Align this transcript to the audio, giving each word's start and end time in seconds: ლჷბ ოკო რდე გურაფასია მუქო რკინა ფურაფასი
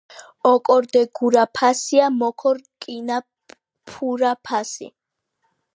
ლჷბ 0.03 0.43
ოკო 0.53 0.75
რდე 0.83 1.01
გურაფასია 1.17 2.05
მუქო 2.19 2.51
რკინა 2.57 3.17
ფურაფასი 3.87 4.87